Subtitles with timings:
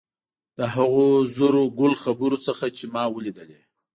[0.57, 3.59] د هغو زرو ګل خبرو څخه چې ما ولیدلې.